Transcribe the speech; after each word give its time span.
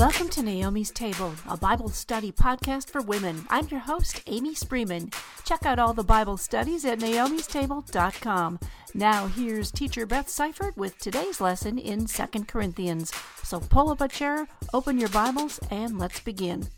Welcome 0.00 0.30
to 0.30 0.42
Naomi's 0.42 0.90
Table, 0.90 1.34
a 1.46 1.58
Bible 1.58 1.90
study 1.90 2.32
podcast 2.32 2.88
for 2.88 3.02
women. 3.02 3.44
I'm 3.50 3.68
your 3.68 3.80
host, 3.80 4.22
Amy 4.26 4.54
Spreeman. 4.54 5.14
Check 5.44 5.66
out 5.66 5.78
all 5.78 5.92
the 5.92 6.02
Bible 6.02 6.38
studies 6.38 6.86
at 6.86 7.00
naomistable.com. 7.00 8.60
Now, 8.94 9.26
here's 9.26 9.70
teacher 9.70 10.06
Beth 10.06 10.30
Seifert 10.30 10.74
with 10.74 10.98
today's 10.98 11.38
lesson 11.38 11.78
in 11.78 12.06
2 12.06 12.26
Corinthians. 12.44 13.12
So 13.42 13.60
pull 13.60 13.90
up 13.90 14.00
a 14.00 14.08
chair, 14.08 14.48
open 14.72 14.98
your 14.98 15.10
Bibles, 15.10 15.60
and 15.70 15.98
let's 15.98 16.20
begin. 16.20 16.68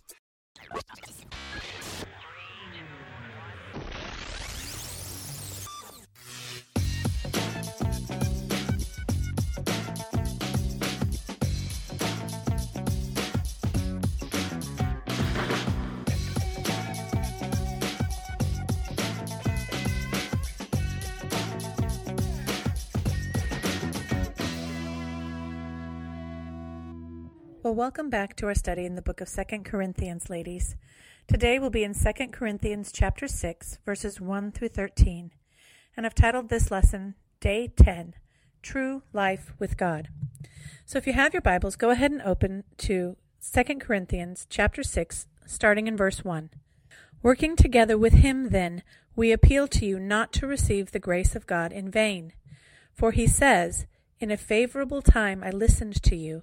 Well, 27.63 27.77
welcome 27.77 28.11
back 28.11 28.35
to 28.37 28.47
our 28.47 28.57
study 28.57 28.85
in 28.85 28.97
the 28.97 29.03
book 29.03 29.21
of 29.21 29.31
2 29.31 29.61
Corinthians, 29.61 30.29
ladies. 30.29 30.75
Today 31.29 31.61
we'll 31.61 31.71
be 31.71 31.85
in 31.85 31.95
2 31.95 32.27
Corinthians 32.33 32.91
chapter 32.91 33.29
6, 33.29 33.79
verses 33.87 34.21
1 34.21 34.51
through 34.51 34.71
13. 34.71 35.31
And 35.97 36.05
I've 36.05 36.13
titled 36.13 36.49
this 36.49 36.73
lesson 36.73 37.15
Day 37.39 37.69
10 37.69 38.15
True 38.63 39.05
Life 39.13 39.55
with 39.61 39.77
God. 39.77 40.09
So 40.85 40.99
if 40.99 41.07
you 41.07 41.13
have 41.13 41.33
your 41.33 41.41
Bibles, 41.41 41.77
go 41.77 41.91
ahead 41.91 42.11
and 42.11 42.21
open 42.23 42.65
to 42.79 43.17
2 43.55 43.63
Corinthians 43.79 44.45
chapter 44.51 44.83
6, 44.83 45.29
starting 45.47 45.87
in 45.87 45.97
verse 45.97 46.25
1. 46.25 46.51
Working 47.23 47.55
together 47.55 47.97
with 47.97 48.15
him, 48.15 48.49
then, 48.49 48.83
we 49.15 49.31
appeal 49.31 49.69
to 49.69 49.87
you 49.87 50.01
not 50.01 50.33
to 50.33 50.49
receive 50.49 50.91
the 50.91 50.99
grace 50.99 51.37
of 51.37 51.47
God 51.47 51.71
in 51.71 51.93
vain. 51.93 52.33
For 52.93 53.13
he 53.13 53.29
says, 53.29 53.87
In 54.19 54.33
a 54.33 54.37
favorable 54.37 55.01
time 55.01 55.45
I 55.45 55.51
listened 55.51 56.03
to 56.03 56.17
you 56.17 56.43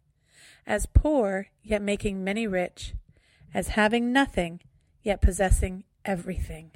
as 0.71 0.85
poor, 0.85 1.47
yet 1.61 1.81
making 1.81 2.23
many 2.23 2.47
rich, 2.47 2.93
as 3.53 3.75
having 3.75 4.13
nothing, 4.13 4.61
yet 5.03 5.21
possessing 5.21 5.83
everything. 6.05 6.71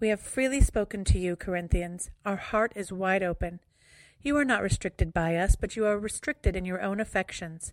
We 0.00 0.08
have 0.08 0.20
freely 0.20 0.60
spoken 0.60 1.04
to 1.04 1.18
you, 1.20 1.36
Corinthians. 1.36 2.10
Our 2.26 2.34
heart 2.34 2.72
is 2.74 2.90
wide 2.90 3.22
open. 3.22 3.60
You 4.20 4.36
are 4.36 4.44
not 4.44 4.62
restricted 4.62 5.14
by 5.14 5.36
us, 5.36 5.54
but 5.54 5.76
you 5.76 5.86
are 5.86 5.96
restricted 5.96 6.56
in 6.56 6.64
your 6.64 6.82
own 6.82 6.98
affections. 6.98 7.72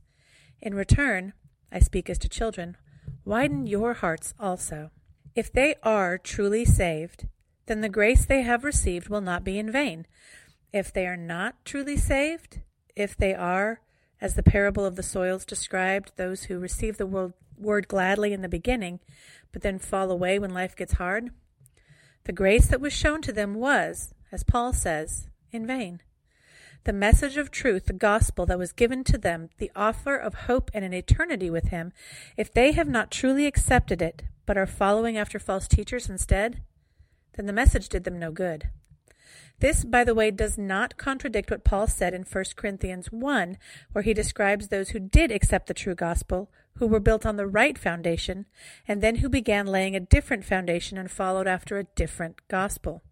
In 0.62 0.76
return, 0.76 1.34
I 1.72 1.80
speak 1.80 2.08
as 2.08 2.20
to 2.20 2.30
children, 2.30 2.78
widen 3.26 3.66
your 3.66 3.96
hearts 3.96 4.36
also. 4.40 4.92
If 5.36 5.52
they 5.52 5.74
are 5.82 6.20
truly 6.20 6.66
saved, 6.66 7.28
then 7.66 7.82
the 7.82 7.90
grace 7.90 8.28
they 8.28 8.44
have 8.44 8.64
received 8.64 9.10
will 9.10 9.22
not 9.22 9.44
be 9.44 9.58
in 9.58 9.72
vain. 9.72 10.06
If 10.72 10.94
they 10.94 11.08
are 11.08 11.18
not 11.18 11.66
truly 11.66 11.98
saved, 11.98 12.60
if 12.96 13.18
they 13.18 13.34
are, 13.34 13.82
as 14.22 14.36
the 14.36 14.44
parable 14.44 14.86
of 14.86 14.96
the 14.96 15.04
soils 15.04 15.44
described 15.44 16.12
those 16.16 16.44
who 16.44 16.60
receive 16.60 16.98
the 16.98 17.34
word, 17.58 17.88
gladly 17.88 18.32
in 18.32 18.42
the 18.42 18.48
beginning, 18.48 19.00
but 19.52 19.64
then 19.64 19.80
fall 19.80 20.12
away 20.12 20.40
when 20.40 20.54
life 20.54 20.76
gets 20.76 20.94
hard? 20.94 21.32
The 22.26 22.32
grace 22.32 22.68
that 22.68 22.80
was 22.80 22.94
shown 22.94 23.22
to 23.24 23.34
them 23.34 23.56
was, 23.56 24.14
as 24.32 24.44
Paul 24.44 24.74
says, 24.74 25.28
in 25.52 25.66
vain. 25.66 26.02
The 26.84 26.94
message 26.94 27.38
of 27.38 27.52
truth, 27.52 27.86
the 27.86 27.94
gospel 27.94 28.46
that 28.48 28.58
was 28.58 28.72
given 28.72 29.04
to 29.06 29.18
them, 29.18 29.50
the 29.58 29.72
offer 29.76 30.16
of 30.16 30.34
hope 30.34 30.72
and 30.74 30.84
an 30.86 30.94
eternity 30.94 31.50
with 31.50 31.66
Him, 31.66 31.92
if 32.38 32.52
they 32.52 32.72
have 32.72 32.88
not 32.88 33.12
truly 33.12 33.46
accepted 33.46 34.02
it, 34.02 34.24
but 34.46 34.58
are 34.58 34.66
following 34.66 35.18
after 35.18 35.38
false 35.38 35.68
teachers 35.68 36.10
instead, 36.10 36.62
then 37.36 37.46
the 37.46 37.54
message 37.54 37.88
did 37.88 38.04
them 38.04 38.18
no 38.18 38.32
good. 38.32 38.70
This, 39.60 39.84
by 39.84 40.04
the 40.04 40.16
way, 40.16 40.32
does 40.32 40.58
not 40.58 40.98
contradict 40.98 41.52
what 41.52 41.64
Paul 41.64 41.88
said 41.88 42.14
in 42.14 42.24
1 42.24 42.44
Corinthians 42.56 43.12
1, 43.12 43.58
where 43.92 44.04
he 44.04 44.14
describes 44.14 44.68
those 44.68 44.90
who 44.90 45.00
did 45.00 45.32
accept 45.32 45.68
the 45.68 45.74
true 45.74 45.96
gospel, 45.96 46.50
who 46.78 46.88
were 46.88 47.00
built 47.00 47.26
on 47.26 47.36
the 47.36 47.46
right 47.46 47.78
foundation, 47.78 48.48
and 48.88 49.02
then 49.02 49.18
who 49.18 49.30
began 49.30 49.68
laying 49.68 49.96
a 49.96 50.00
different 50.00 50.44
foundation 50.44 50.98
and 50.98 51.12
followed 51.12 51.48
after 51.48 51.78
a 51.78 51.84
different 51.84 52.48
gospel. 52.48 53.04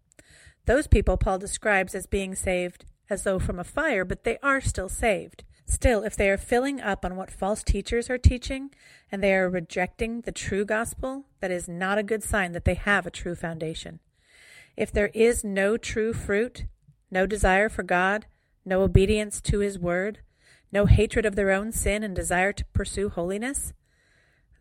Those 0.66 0.86
people 0.86 1.16
Paul 1.16 1.38
describes 1.38 1.94
as 1.94 2.06
being 2.06 2.34
saved 2.34 2.84
as 3.08 3.22
though 3.22 3.38
from 3.38 3.58
a 3.58 3.64
fire, 3.64 4.04
but 4.04 4.24
they 4.24 4.38
are 4.42 4.60
still 4.60 4.88
saved. 4.88 5.44
Still, 5.66 6.02
if 6.02 6.16
they 6.16 6.28
are 6.28 6.36
filling 6.36 6.80
up 6.80 7.04
on 7.04 7.14
what 7.14 7.30
false 7.30 7.62
teachers 7.62 8.10
are 8.10 8.18
teaching 8.18 8.70
and 9.12 9.22
they 9.22 9.34
are 9.34 9.48
rejecting 9.48 10.22
the 10.22 10.32
true 10.32 10.64
gospel, 10.64 11.26
that 11.40 11.52
is 11.52 11.68
not 11.68 11.96
a 11.96 12.02
good 12.02 12.24
sign 12.24 12.50
that 12.52 12.64
they 12.64 12.74
have 12.74 13.06
a 13.06 13.10
true 13.10 13.36
foundation. 13.36 14.00
If 14.76 14.92
there 14.92 15.10
is 15.14 15.44
no 15.44 15.76
true 15.76 16.12
fruit, 16.12 16.66
no 17.10 17.26
desire 17.26 17.68
for 17.68 17.82
God, 17.82 18.26
no 18.64 18.82
obedience 18.82 19.40
to 19.42 19.60
His 19.60 19.78
word, 19.78 20.20
no 20.72 20.86
hatred 20.86 21.26
of 21.26 21.36
their 21.36 21.50
own 21.50 21.72
sin 21.72 22.02
and 22.02 22.14
desire 22.14 22.52
to 22.52 22.64
pursue 22.66 23.08
holiness, 23.08 23.72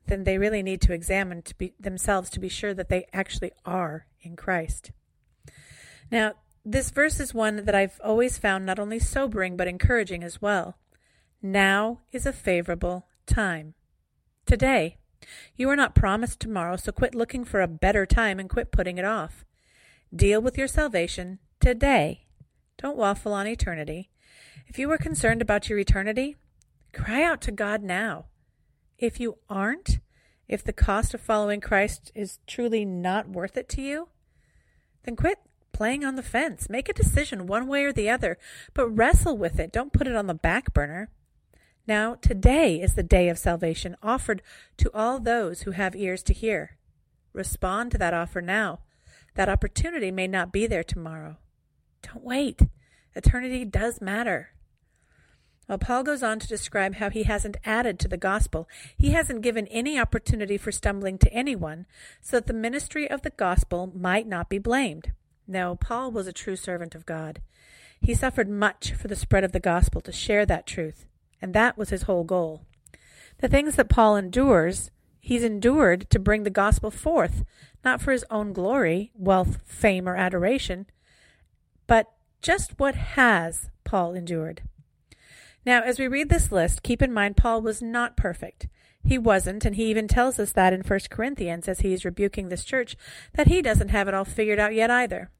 then 0.07 0.23
they 0.23 0.37
really 0.37 0.63
need 0.63 0.81
to 0.81 0.93
examine 0.93 1.41
to 1.43 1.55
be, 1.55 1.73
themselves 1.79 2.29
to 2.31 2.39
be 2.39 2.49
sure 2.49 2.73
that 2.73 2.89
they 2.89 3.05
actually 3.13 3.51
are 3.65 4.07
in 4.21 4.35
Christ. 4.35 4.91
Now, 6.11 6.33
this 6.65 6.89
verse 6.89 7.19
is 7.19 7.33
one 7.33 7.65
that 7.65 7.75
I've 7.75 7.99
always 8.03 8.37
found 8.37 8.65
not 8.65 8.79
only 8.79 8.99
sobering 8.99 9.55
but 9.55 9.67
encouraging 9.67 10.23
as 10.23 10.41
well. 10.41 10.77
Now 11.41 12.01
is 12.11 12.25
a 12.25 12.33
favorable 12.33 13.05
time. 13.25 13.75
Today. 14.45 14.97
You 15.55 15.69
are 15.69 15.75
not 15.75 15.95
promised 15.95 16.39
tomorrow, 16.39 16.77
so 16.77 16.91
quit 16.91 17.13
looking 17.13 17.43
for 17.43 17.61
a 17.61 17.67
better 17.67 18.05
time 18.05 18.39
and 18.39 18.49
quit 18.49 18.71
putting 18.71 18.97
it 18.97 19.05
off. 19.05 19.45
Deal 20.15 20.41
with 20.41 20.57
your 20.57 20.67
salvation 20.67 21.37
today. 21.59 22.25
Don't 22.81 22.97
waffle 22.97 23.31
on 23.31 23.45
eternity. 23.45 24.09
If 24.67 24.79
you 24.79 24.91
are 24.91 24.97
concerned 24.97 25.39
about 25.39 25.69
your 25.69 25.77
eternity, 25.77 26.35
cry 26.93 27.23
out 27.23 27.41
to 27.41 27.51
God 27.51 27.83
now. 27.83 28.25
If 28.97 29.19
you 29.19 29.37
aren't, 29.49 29.99
if 30.47 30.63
the 30.63 30.73
cost 30.73 31.13
of 31.13 31.21
following 31.21 31.61
Christ 31.61 32.11
is 32.15 32.39
truly 32.47 32.85
not 32.85 33.29
worth 33.29 33.55
it 33.55 33.69
to 33.69 33.83
you, 33.83 34.09
then 35.03 35.15
quit 35.15 35.37
playing 35.73 36.03
on 36.03 36.15
the 36.15 36.23
fence. 36.23 36.69
Make 36.69 36.89
a 36.89 36.93
decision 36.93 37.45
one 37.45 37.67
way 37.67 37.83
or 37.83 37.93
the 37.93 38.09
other, 38.09 38.39
but 38.73 38.89
wrestle 38.89 39.37
with 39.37 39.59
it. 39.59 39.71
Don't 39.71 39.93
put 39.93 40.07
it 40.07 40.15
on 40.15 40.25
the 40.25 40.33
back 40.33 40.73
burner. 40.73 41.11
Now, 41.85 42.15
today 42.15 42.81
is 42.81 42.95
the 42.95 43.03
day 43.03 43.29
of 43.29 43.37
salvation 43.37 43.95
offered 44.01 44.41
to 44.77 44.89
all 44.91 45.19
those 45.19 45.61
who 45.61 45.71
have 45.71 45.95
ears 45.95 46.23
to 46.23 46.33
hear. 46.33 46.77
Respond 47.31 47.91
to 47.91 47.99
that 47.99 48.15
offer 48.15 48.41
now. 48.41 48.79
That 49.35 49.49
opportunity 49.49 50.11
may 50.11 50.27
not 50.27 50.51
be 50.51 50.67
there 50.67 50.83
tomorrow. 50.83 51.37
Don't 52.01 52.23
wait. 52.23 52.61
Eternity 53.15 53.65
does 53.65 54.01
matter. 54.01 54.51
Well, 55.67 55.77
Paul 55.77 56.03
goes 56.03 56.23
on 56.23 56.39
to 56.39 56.47
describe 56.47 56.95
how 56.95 57.11
he 57.11 57.23
hasn't 57.23 57.57
added 57.63 57.99
to 57.99 58.07
the 58.07 58.17
gospel. 58.17 58.67
He 58.97 59.11
hasn't 59.11 59.43
given 59.43 59.67
any 59.67 59.99
opportunity 59.99 60.57
for 60.57 60.71
stumbling 60.71 61.19
to 61.19 61.31
anyone, 61.31 61.85
so 62.21 62.37
that 62.37 62.47
the 62.47 62.53
ministry 62.53 63.07
of 63.09 63.21
the 63.21 63.29
gospel 63.29 63.91
might 63.95 64.27
not 64.27 64.49
be 64.49 64.57
blamed. 64.57 65.11
No, 65.47 65.75
Paul 65.75 66.11
was 66.11 66.25
a 66.25 66.33
true 66.33 66.55
servant 66.55 66.95
of 66.95 67.05
God. 67.05 67.41
He 68.01 68.15
suffered 68.15 68.49
much 68.49 68.93
for 68.93 69.07
the 69.07 69.15
spread 69.15 69.43
of 69.43 69.51
the 69.51 69.59
gospel 69.59 70.01
to 70.01 70.11
share 70.11 70.45
that 70.47 70.65
truth, 70.65 71.05
and 71.39 71.53
that 71.53 71.77
was 71.77 71.89
his 71.89 72.03
whole 72.03 72.23
goal. 72.23 72.63
The 73.37 73.47
things 73.47 73.75
that 73.75 73.89
Paul 73.89 74.15
endures 74.15 74.89
he's 75.19 75.43
endured 75.43 76.09
to 76.09 76.19
bring 76.19 76.43
the 76.43 76.49
gospel 76.49 76.91
forth, 76.91 77.43
not 77.83 78.01
for 78.01 78.11
his 78.11 78.25
own 78.29 78.53
glory, 78.53 79.11
wealth, 79.15 79.59
fame, 79.65 80.07
or 80.07 80.15
adoration, 80.15 80.85
but 81.87 82.11
just 82.41 82.79
what 82.79 82.95
has 82.95 83.69
Paul 83.83 84.13
endured. 84.13 84.61
Now, 85.65 85.81
as 85.81 85.99
we 85.99 86.07
read 86.07 86.29
this 86.29 86.51
list, 86.51 86.83
keep 86.83 87.01
in 87.01 87.13
mind 87.13 87.37
Paul 87.37 87.61
was 87.61 87.81
not 87.81 88.17
perfect. 88.17 88.67
He 89.03 89.17
wasn't, 89.17 89.65
and 89.65 89.75
he 89.75 89.85
even 89.85 90.07
tells 90.07 90.39
us 90.39 90.51
that 90.53 90.73
in 90.73 90.81
1 90.81 90.99
Corinthians 91.09 91.67
as 91.67 91.81
he 91.81 91.93
is 91.93 92.05
rebuking 92.05 92.49
this 92.49 92.65
church, 92.65 92.95
that 93.33 93.47
he 93.47 93.61
doesn't 93.61 93.89
have 93.89 94.07
it 94.07 94.13
all 94.13 94.25
figured 94.25 94.59
out 94.59 94.73
yet 94.73 94.91
either. 94.91 95.31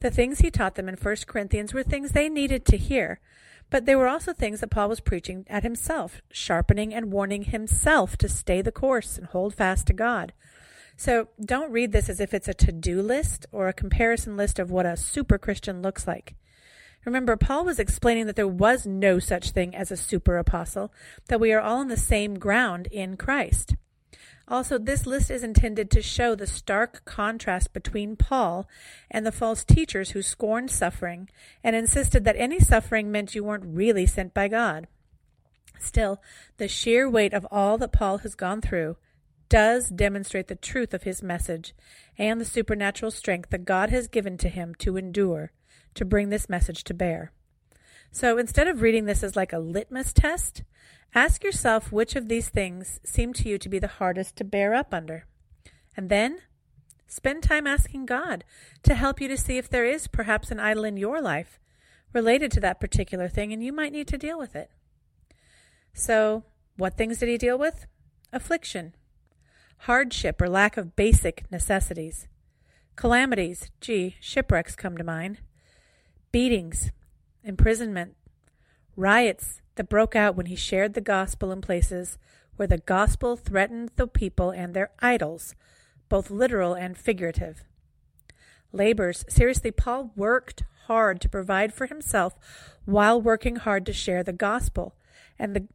The 0.00 0.10
things 0.10 0.38
he 0.38 0.50
taught 0.50 0.74
them 0.74 0.88
in 0.88 0.96
1 0.96 1.16
Corinthians 1.26 1.72
were 1.72 1.82
things 1.82 2.12
they 2.12 2.28
needed 2.28 2.64
to 2.66 2.76
hear, 2.76 3.20
but 3.70 3.84
there 3.84 3.98
were 3.98 4.08
also 4.08 4.32
things 4.32 4.60
that 4.60 4.70
Paul 4.70 4.88
was 4.88 5.00
preaching 5.00 5.44
at 5.48 5.62
himself, 5.62 6.22
sharpening 6.30 6.94
and 6.94 7.12
warning 7.12 7.44
himself 7.44 8.16
to 8.18 8.28
stay 8.28 8.62
the 8.62 8.72
course 8.72 9.18
and 9.18 9.26
hold 9.26 9.54
fast 9.54 9.86
to 9.88 9.92
God. 9.92 10.32
So 10.96 11.28
don't 11.44 11.72
read 11.72 11.92
this 11.92 12.08
as 12.08 12.20
if 12.20 12.32
it's 12.32 12.48
a 12.48 12.54
to 12.54 12.72
do 12.72 13.02
list 13.02 13.46
or 13.52 13.68
a 13.68 13.74
comparison 13.74 14.36
list 14.36 14.58
of 14.58 14.70
what 14.70 14.86
a 14.86 14.96
super 14.96 15.36
Christian 15.36 15.82
looks 15.82 16.06
like. 16.06 16.34
Remember, 17.04 17.36
Paul 17.36 17.64
was 17.64 17.78
explaining 17.78 18.26
that 18.26 18.34
there 18.34 18.48
was 18.48 18.86
no 18.86 19.18
such 19.18 19.50
thing 19.50 19.76
as 19.76 19.92
a 19.92 19.96
super 19.96 20.38
apostle, 20.38 20.92
that 21.28 21.38
we 21.38 21.52
are 21.52 21.60
all 21.60 21.78
on 21.78 21.88
the 21.88 21.96
same 21.96 22.38
ground 22.38 22.88
in 22.90 23.16
Christ. 23.16 23.76
Also, 24.48 24.78
this 24.78 25.06
list 25.06 25.30
is 25.30 25.42
intended 25.42 25.90
to 25.90 26.00
show 26.00 26.34
the 26.34 26.46
stark 26.46 27.04
contrast 27.04 27.72
between 27.72 28.14
Paul 28.14 28.68
and 29.10 29.26
the 29.26 29.32
false 29.32 29.64
teachers 29.64 30.10
who 30.10 30.22
scorned 30.22 30.70
suffering 30.70 31.28
and 31.64 31.74
insisted 31.74 32.24
that 32.24 32.36
any 32.36 32.60
suffering 32.60 33.10
meant 33.10 33.34
you 33.34 33.42
weren't 33.42 33.64
really 33.66 34.06
sent 34.06 34.32
by 34.32 34.46
God. 34.46 34.86
Still, 35.80 36.22
the 36.58 36.68
sheer 36.68 37.10
weight 37.10 37.34
of 37.34 37.46
all 37.50 37.76
that 37.78 37.92
Paul 37.92 38.18
has 38.18 38.34
gone 38.34 38.60
through 38.60 38.96
does 39.48 39.88
demonstrate 39.88 40.48
the 40.48 40.54
truth 40.54 40.94
of 40.94 41.02
his 41.02 41.22
message 41.22 41.74
and 42.16 42.40
the 42.40 42.44
supernatural 42.44 43.10
strength 43.10 43.50
that 43.50 43.64
God 43.64 43.90
has 43.90 44.08
given 44.08 44.38
to 44.38 44.48
him 44.48 44.74
to 44.76 44.96
endure 44.96 45.52
to 45.94 46.04
bring 46.04 46.28
this 46.28 46.48
message 46.48 46.84
to 46.84 46.94
bear. 46.94 47.32
So 48.10 48.38
instead 48.38 48.68
of 48.68 48.80
reading 48.80 49.04
this 49.04 49.22
as 49.22 49.36
like 49.36 49.52
a 49.52 49.58
litmus 49.58 50.12
test, 50.12 50.62
ask 51.16 51.42
yourself 51.42 51.90
which 51.90 52.14
of 52.14 52.28
these 52.28 52.50
things 52.50 53.00
seem 53.02 53.32
to 53.32 53.48
you 53.48 53.56
to 53.56 53.68
be 53.70 53.78
the 53.78 53.88
hardest 53.88 54.36
to 54.36 54.44
bear 54.44 54.74
up 54.74 54.92
under. 54.92 55.24
And 55.96 56.10
then 56.10 56.40
spend 57.08 57.42
time 57.42 57.66
asking 57.66 58.04
God 58.04 58.44
to 58.82 58.94
help 58.94 59.20
you 59.20 59.26
to 59.28 59.36
see 59.36 59.56
if 59.56 59.68
there 59.70 59.86
is 59.86 60.08
perhaps 60.08 60.50
an 60.50 60.60
idol 60.60 60.84
in 60.84 60.98
your 60.98 61.22
life 61.22 61.58
related 62.12 62.52
to 62.52 62.60
that 62.60 62.80
particular 62.80 63.28
thing 63.28 63.52
and 63.52 63.64
you 63.64 63.72
might 63.72 63.92
need 63.92 64.06
to 64.08 64.18
deal 64.18 64.38
with 64.38 64.54
it. 64.54 64.70
So, 65.94 66.44
what 66.76 66.98
things 66.98 67.18
did 67.18 67.30
he 67.30 67.38
deal 67.38 67.56
with? 67.56 67.86
Affliction, 68.30 68.94
hardship 69.78 70.42
or 70.42 70.48
lack 70.48 70.76
of 70.76 70.94
basic 70.94 71.50
necessities, 71.50 72.28
calamities, 72.96 73.70
gee, 73.80 74.16
shipwrecks 74.20 74.76
come 74.76 74.98
to 74.98 75.04
mind, 75.04 75.40
beatings, 76.30 76.90
imprisonment, 77.42 78.14
riots 78.96 79.60
that 79.76 79.88
broke 79.88 80.16
out 80.16 80.34
when 80.34 80.46
he 80.46 80.56
shared 80.56 80.94
the 80.94 81.00
gospel 81.00 81.52
in 81.52 81.60
places 81.60 82.18
where 82.56 82.66
the 82.66 82.78
gospel 82.78 83.36
threatened 83.36 83.90
the 83.96 84.06
people 84.06 84.50
and 84.50 84.74
their 84.74 84.90
idols, 85.00 85.54
both 86.08 86.30
literal 86.30 86.74
and 86.74 86.96
figurative. 86.96 87.64
Labors. 88.72 89.24
Seriously, 89.28 89.70
Paul 89.70 90.12
worked 90.16 90.64
hard 90.86 91.20
to 91.20 91.28
provide 91.28 91.74
for 91.74 91.86
himself 91.86 92.34
while 92.84 93.20
working 93.20 93.56
hard 93.56 93.84
to 93.86 93.92
share 93.92 94.22
the 94.22 94.32
gospel. 94.32 94.94
And 95.38 95.54
the, 95.54 95.68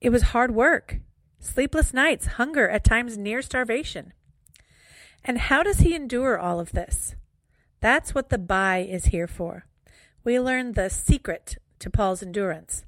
it 0.00 0.10
was 0.10 0.22
hard 0.22 0.54
work. 0.54 0.98
Sleepless 1.38 1.94
nights, 1.94 2.26
hunger, 2.26 2.68
at 2.68 2.84
times 2.84 3.16
near 3.16 3.40
starvation. 3.40 4.12
And 5.24 5.38
how 5.38 5.62
does 5.62 5.80
he 5.80 5.94
endure 5.94 6.38
all 6.38 6.60
of 6.60 6.72
this? 6.72 7.14
That's 7.80 8.14
what 8.14 8.28
the 8.28 8.38
by 8.38 8.78
is 8.78 9.06
here 9.06 9.26
for 9.26 9.64
we 10.22 10.38
learn 10.38 10.72
the 10.72 10.90
secret 10.90 11.56
to 11.80 11.90
Paul's 11.90 12.22
endurance 12.22 12.84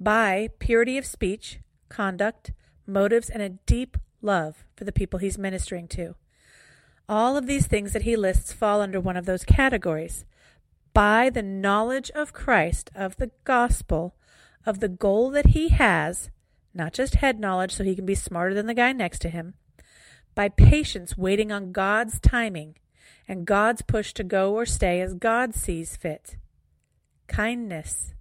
by 0.00 0.48
purity 0.58 0.96
of 0.96 1.04
speech, 1.04 1.58
conduct, 1.88 2.52
motives, 2.86 3.28
and 3.28 3.42
a 3.42 3.48
deep 3.48 3.96
love 4.22 4.64
for 4.76 4.84
the 4.84 4.92
people 4.92 5.18
he's 5.18 5.36
ministering 5.36 5.88
to. 5.88 6.14
All 7.08 7.36
of 7.36 7.46
these 7.46 7.66
things 7.66 7.92
that 7.92 8.02
he 8.02 8.16
lists 8.16 8.52
fall 8.52 8.80
under 8.80 9.00
one 9.00 9.16
of 9.16 9.26
those 9.26 9.44
categories. 9.44 10.24
By 10.94 11.30
the 11.30 11.42
knowledge 11.42 12.10
of 12.10 12.32
Christ, 12.32 12.90
of 12.94 13.16
the 13.16 13.30
gospel, 13.44 14.14
of 14.66 14.80
the 14.80 14.88
goal 14.88 15.30
that 15.30 15.48
he 15.48 15.68
has, 15.70 16.30
not 16.74 16.92
just 16.92 17.16
head 17.16 17.40
knowledge 17.40 17.72
so 17.72 17.82
he 17.82 17.96
can 17.96 18.06
be 18.06 18.14
smarter 18.14 18.54
than 18.54 18.66
the 18.66 18.74
guy 18.74 18.92
next 18.92 19.20
to 19.20 19.30
him, 19.30 19.54
by 20.34 20.48
patience 20.48 21.16
waiting 21.16 21.50
on 21.50 21.72
God's 21.72 22.20
timing 22.20 22.76
and 23.26 23.46
God's 23.46 23.82
push 23.82 24.12
to 24.14 24.24
go 24.24 24.54
or 24.54 24.66
stay 24.66 25.00
as 25.00 25.14
God 25.14 25.54
sees 25.54 25.96
fit 25.96 26.36
kindness. 27.28 28.14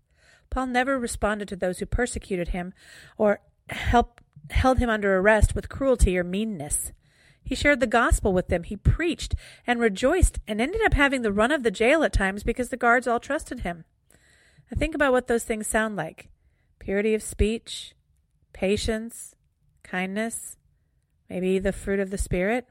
Paul 0.57 0.65
never 0.65 0.97
responded 0.97 1.47
to 1.49 1.55
those 1.55 1.77
who 1.77 1.85
persecuted 1.85 2.47
him 2.47 2.73
or 3.15 3.41
help, 3.69 4.21
held 4.49 4.79
him 4.79 4.89
under 4.89 5.15
arrest 5.15 5.53
with 5.53 5.69
cruelty 5.69 6.17
or 6.17 6.23
meanness. 6.23 6.93
He 7.43 7.53
shared 7.53 7.79
the 7.79 7.85
gospel 7.85 8.33
with 8.33 8.47
them. 8.47 8.63
He 8.63 8.75
preached 8.75 9.35
and 9.67 9.79
rejoiced 9.79 10.39
and 10.47 10.59
ended 10.59 10.81
up 10.83 10.95
having 10.95 11.21
the 11.21 11.31
run 11.31 11.51
of 11.51 11.61
the 11.61 11.69
jail 11.69 12.03
at 12.03 12.11
times 12.11 12.41
because 12.41 12.69
the 12.69 12.75
guards 12.75 13.05
all 13.05 13.19
trusted 13.19 13.59
him. 13.59 13.85
Now 14.71 14.79
think 14.79 14.95
about 14.95 15.11
what 15.11 15.27
those 15.27 15.43
things 15.43 15.67
sound 15.67 15.95
like 15.95 16.27
purity 16.79 17.13
of 17.13 17.21
speech, 17.21 17.93
patience, 18.51 19.35
kindness, 19.83 20.57
maybe 21.29 21.59
the 21.59 21.71
fruit 21.71 21.99
of 21.99 22.09
the 22.09 22.17
Spirit. 22.17 22.67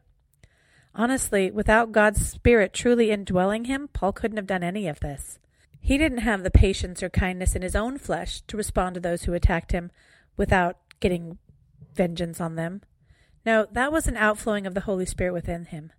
Honestly, 0.92 1.52
without 1.52 1.92
God's 1.92 2.26
Spirit 2.28 2.72
truly 2.72 3.12
indwelling 3.12 3.66
him, 3.66 3.86
Paul 3.92 4.12
couldn't 4.12 4.38
have 4.38 4.48
done 4.48 4.64
any 4.64 4.88
of 4.88 4.98
this. 4.98 5.38
He 5.86 5.98
didn't 5.98 6.18
have 6.18 6.42
the 6.42 6.50
patience 6.50 7.00
or 7.00 7.08
kindness 7.08 7.54
in 7.54 7.62
his 7.62 7.76
own 7.76 7.96
flesh 7.96 8.40
to 8.48 8.56
respond 8.56 8.94
to 8.94 9.00
those 9.00 9.22
who 9.22 9.34
attacked 9.34 9.70
him 9.70 9.92
without 10.36 10.78
getting 10.98 11.38
vengeance 11.94 12.40
on 12.40 12.56
them. 12.56 12.82
No, 13.44 13.68
that 13.70 13.92
was 13.92 14.08
an 14.08 14.16
outflowing 14.16 14.66
of 14.66 14.74
the 14.74 14.80
Holy 14.80 15.06
Spirit 15.06 15.32
within 15.32 15.66
him. 15.66 15.92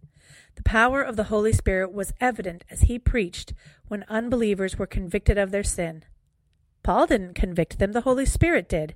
The 0.56 0.63
power 0.63 1.01
of 1.01 1.16
the 1.16 1.31
Holy 1.31 1.54
Spirit 1.54 1.94
was 1.94 2.12
evident 2.19 2.66
as 2.69 2.81
he 2.81 3.00
preached 3.00 3.54
when 3.88 4.04
unbelievers 4.10 4.78
were 4.78 4.88
convicted 4.88 5.38
of 5.38 5.51
their 5.51 5.63
sin. 5.63 6.04
Paul 6.83 7.07
didn't 7.07 7.36
convict 7.36 7.80
them, 7.80 7.94
the 7.94 8.01
Holy 8.01 8.25
Spirit 8.25 8.68
did. 8.68 8.94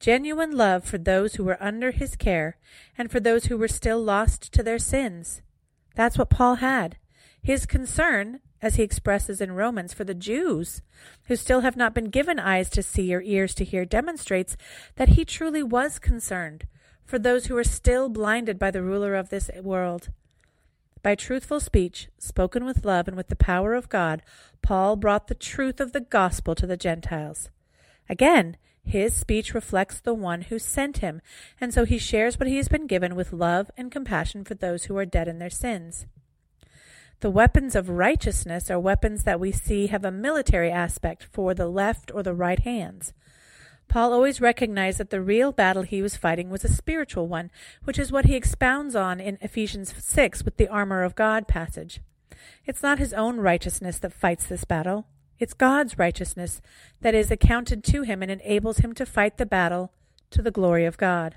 Genuine 0.00 0.54
love 0.54 0.84
for 0.84 0.98
those 0.98 1.36
who 1.36 1.44
were 1.44 1.62
under 1.62 1.92
his 1.92 2.14
care 2.14 2.58
and 2.98 3.10
for 3.10 3.20
those 3.20 3.46
who 3.46 3.56
were 3.56 3.68
still 3.68 4.04
lost 4.04 4.52
to 4.52 4.62
their 4.62 4.78
sins. 4.78 5.40
That's 5.94 6.18
what 6.18 6.28
Paul 6.28 6.56
had. 6.56 6.98
His 7.42 7.64
concern 7.64 8.40
as 8.64 8.76
he 8.76 8.82
expresses 8.82 9.42
in 9.42 9.52
Romans, 9.52 9.92
for 9.92 10.04
the 10.04 10.14
Jews 10.14 10.80
who 11.24 11.36
still 11.36 11.60
have 11.60 11.76
not 11.76 11.92
been 11.92 12.06
given 12.06 12.38
eyes 12.38 12.70
to 12.70 12.82
see 12.82 13.14
or 13.14 13.20
ears 13.20 13.54
to 13.56 13.64
hear, 13.64 13.84
demonstrates 13.84 14.56
that 14.96 15.10
he 15.10 15.24
truly 15.26 15.62
was 15.62 15.98
concerned 15.98 16.66
for 17.04 17.18
those 17.18 17.44
who 17.44 17.56
are 17.58 17.62
still 17.62 18.08
blinded 18.08 18.58
by 18.58 18.70
the 18.70 18.82
ruler 18.82 19.14
of 19.16 19.28
this 19.28 19.50
world. 19.62 20.08
By 21.02 21.14
truthful 21.14 21.60
speech, 21.60 22.08
spoken 22.16 22.64
with 22.64 22.86
love 22.86 23.06
and 23.06 23.18
with 23.18 23.28
the 23.28 23.36
power 23.36 23.74
of 23.74 23.90
God, 23.90 24.22
Paul 24.62 24.96
brought 24.96 25.28
the 25.28 25.34
truth 25.34 25.78
of 25.78 25.92
the 25.92 26.00
gospel 26.00 26.54
to 26.54 26.66
the 26.66 26.78
Gentiles. 26.78 27.50
Again, 28.08 28.56
his 28.82 29.12
speech 29.12 29.52
reflects 29.52 30.00
the 30.00 30.14
one 30.14 30.40
who 30.40 30.58
sent 30.58 30.98
him, 30.98 31.20
and 31.60 31.74
so 31.74 31.84
he 31.84 31.98
shares 31.98 32.40
what 32.40 32.48
he 32.48 32.56
has 32.56 32.68
been 32.68 32.86
given 32.86 33.14
with 33.14 33.30
love 33.30 33.70
and 33.76 33.92
compassion 33.92 34.42
for 34.42 34.54
those 34.54 34.84
who 34.84 34.96
are 34.96 35.04
dead 35.04 35.28
in 35.28 35.38
their 35.38 35.50
sins. 35.50 36.06
The 37.20 37.30
weapons 37.30 37.74
of 37.74 37.88
righteousness 37.88 38.70
are 38.70 38.78
weapons 38.78 39.24
that 39.24 39.40
we 39.40 39.52
see 39.52 39.86
have 39.86 40.04
a 40.04 40.10
military 40.10 40.70
aspect 40.70 41.24
for 41.24 41.54
the 41.54 41.68
left 41.68 42.10
or 42.12 42.22
the 42.22 42.34
right 42.34 42.58
hands. 42.58 43.12
Paul 43.88 44.12
always 44.12 44.40
recognized 44.40 44.98
that 44.98 45.10
the 45.10 45.22
real 45.22 45.52
battle 45.52 45.82
he 45.82 46.02
was 46.02 46.16
fighting 46.16 46.50
was 46.50 46.64
a 46.64 46.72
spiritual 46.72 47.28
one, 47.28 47.50
which 47.84 47.98
is 47.98 48.10
what 48.10 48.24
he 48.24 48.34
expounds 48.34 48.96
on 48.96 49.20
in 49.20 49.38
Ephesians 49.40 49.94
6 49.96 50.44
with 50.44 50.56
the 50.56 50.68
armor 50.68 51.02
of 51.02 51.14
God 51.14 51.46
passage. 51.46 52.00
It's 52.66 52.82
not 52.82 52.98
his 52.98 53.12
own 53.12 53.38
righteousness 53.38 53.98
that 53.98 54.12
fights 54.12 54.46
this 54.46 54.64
battle. 54.64 55.06
It's 55.38 55.54
God's 55.54 55.98
righteousness 55.98 56.60
that 57.00 57.14
is 57.14 57.30
accounted 57.30 57.84
to 57.84 58.02
him 58.02 58.22
and 58.22 58.30
enables 58.30 58.78
him 58.78 58.94
to 58.94 59.06
fight 59.06 59.36
the 59.36 59.46
battle 59.46 59.92
to 60.30 60.42
the 60.42 60.50
glory 60.50 60.84
of 60.84 60.96
God. 60.96 61.36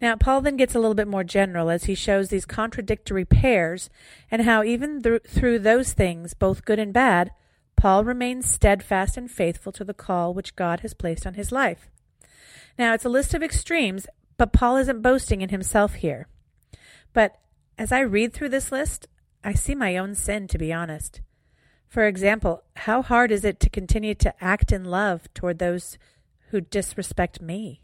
Now, 0.00 0.14
Paul 0.14 0.42
then 0.42 0.56
gets 0.56 0.74
a 0.74 0.78
little 0.78 0.94
bit 0.94 1.08
more 1.08 1.24
general 1.24 1.70
as 1.70 1.84
he 1.84 1.94
shows 1.94 2.28
these 2.28 2.46
contradictory 2.46 3.24
pairs 3.24 3.90
and 4.30 4.42
how 4.42 4.62
even 4.62 5.02
th- 5.02 5.22
through 5.26 5.58
those 5.58 5.92
things, 5.92 6.34
both 6.34 6.64
good 6.64 6.78
and 6.78 6.92
bad, 6.92 7.32
Paul 7.76 8.04
remains 8.04 8.48
steadfast 8.48 9.16
and 9.16 9.30
faithful 9.30 9.72
to 9.72 9.84
the 9.84 9.94
call 9.94 10.34
which 10.34 10.56
God 10.56 10.80
has 10.80 10.94
placed 10.94 11.26
on 11.26 11.34
his 11.34 11.50
life. 11.50 11.90
Now, 12.78 12.94
it's 12.94 13.04
a 13.04 13.08
list 13.08 13.34
of 13.34 13.42
extremes, 13.42 14.06
but 14.36 14.52
Paul 14.52 14.76
isn't 14.76 15.02
boasting 15.02 15.42
in 15.42 15.48
himself 15.48 15.94
here. 15.94 16.28
But 17.12 17.40
as 17.76 17.90
I 17.90 18.00
read 18.00 18.32
through 18.32 18.50
this 18.50 18.70
list, 18.70 19.08
I 19.42 19.52
see 19.54 19.74
my 19.74 19.96
own 19.96 20.14
sin, 20.14 20.46
to 20.48 20.58
be 20.58 20.72
honest. 20.72 21.20
For 21.88 22.06
example, 22.06 22.62
how 22.76 23.02
hard 23.02 23.32
is 23.32 23.44
it 23.44 23.58
to 23.60 23.70
continue 23.70 24.14
to 24.16 24.44
act 24.44 24.70
in 24.72 24.84
love 24.84 25.32
toward 25.34 25.58
those 25.58 25.98
who 26.50 26.60
disrespect 26.60 27.40
me? 27.40 27.80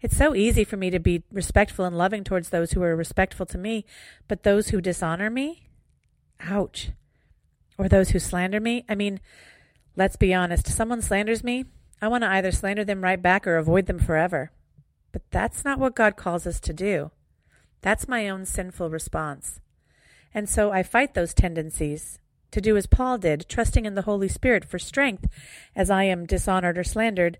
It's 0.00 0.16
so 0.16 0.34
easy 0.34 0.64
for 0.64 0.76
me 0.76 0.90
to 0.90 1.00
be 1.00 1.24
respectful 1.32 1.84
and 1.84 1.98
loving 1.98 2.22
towards 2.22 2.50
those 2.50 2.72
who 2.72 2.82
are 2.82 2.94
respectful 2.94 3.46
to 3.46 3.58
me, 3.58 3.84
but 4.28 4.42
those 4.42 4.68
who 4.68 4.80
dishonor 4.80 5.28
me, 5.28 5.68
ouch. 6.40 6.90
Or 7.76 7.88
those 7.88 8.10
who 8.10 8.18
slander 8.18 8.60
me, 8.60 8.84
I 8.88 8.94
mean, 8.94 9.20
let's 9.96 10.16
be 10.16 10.32
honest, 10.32 10.68
someone 10.68 11.02
slanders 11.02 11.42
me, 11.42 11.64
I 12.00 12.08
want 12.08 12.22
to 12.22 12.30
either 12.30 12.52
slander 12.52 12.84
them 12.84 13.02
right 13.02 13.20
back 13.20 13.46
or 13.46 13.56
avoid 13.56 13.86
them 13.86 13.98
forever. 13.98 14.52
But 15.10 15.22
that's 15.30 15.64
not 15.64 15.80
what 15.80 15.96
God 15.96 16.16
calls 16.16 16.46
us 16.46 16.60
to 16.60 16.72
do. 16.72 17.10
That's 17.80 18.08
my 18.08 18.28
own 18.28 18.44
sinful 18.44 18.90
response. 18.90 19.60
And 20.32 20.48
so 20.48 20.70
I 20.70 20.82
fight 20.82 21.14
those 21.14 21.34
tendencies 21.34 22.18
to 22.50 22.60
do 22.60 22.76
as 22.76 22.86
Paul 22.86 23.18
did, 23.18 23.46
trusting 23.48 23.84
in 23.84 23.94
the 23.94 24.02
Holy 24.02 24.28
Spirit 24.28 24.64
for 24.64 24.78
strength 24.78 25.26
as 25.74 25.90
I 25.90 26.04
am 26.04 26.26
dishonored 26.26 26.78
or 26.78 26.84
slandered, 26.84 27.38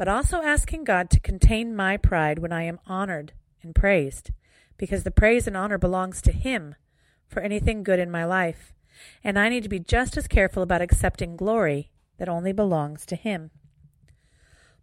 but 0.00 0.08
also 0.08 0.40
asking 0.40 0.82
God 0.82 1.10
to 1.10 1.20
contain 1.20 1.76
my 1.76 1.98
pride 1.98 2.38
when 2.38 2.52
I 2.52 2.62
am 2.62 2.80
honored 2.86 3.34
and 3.62 3.74
praised, 3.74 4.30
because 4.78 5.04
the 5.04 5.10
praise 5.10 5.46
and 5.46 5.54
honor 5.54 5.76
belongs 5.76 6.22
to 6.22 6.32
Him 6.32 6.74
for 7.28 7.40
anything 7.40 7.82
good 7.82 7.98
in 7.98 8.10
my 8.10 8.24
life, 8.24 8.72
and 9.22 9.38
I 9.38 9.50
need 9.50 9.62
to 9.64 9.68
be 9.68 9.78
just 9.78 10.16
as 10.16 10.26
careful 10.26 10.62
about 10.62 10.80
accepting 10.80 11.36
glory 11.36 11.90
that 12.16 12.30
only 12.30 12.50
belongs 12.50 13.04
to 13.04 13.14
Him. 13.14 13.50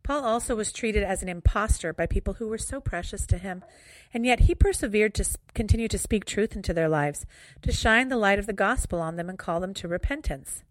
Paul 0.04 0.24
also 0.24 0.56
was 0.56 0.72
treated 0.72 1.02
as 1.02 1.24
an 1.24 1.30
impostor 1.30 1.94
by 1.94 2.06
people 2.06 2.36
who 2.36 2.48
were 2.48 2.60
so 2.60 2.80
precious 2.80 3.26
to 3.26 3.40
him, 3.40 3.64
and 4.14 4.24
yet 4.24 4.42
he 4.42 4.54
persevered 4.54 5.16
to 5.16 5.26
continue 5.56 5.88
to 5.88 5.98
speak 5.98 6.26
truth 6.26 6.56
into 6.56 6.76
their 6.76 6.88
lives, 6.88 7.26
to 7.64 7.72
shine 7.72 8.10
the 8.10 8.18
light 8.18 8.38
of 8.38 8.46
the 8.46 8.54
gospel 8.54 9.02
on 9.02 9.16
them 9.16 9.30
and 9.30 9.40
call 9.40 9.60
them 9.62 9.74
to 9.74 9.88
repentance. 9.88 10.64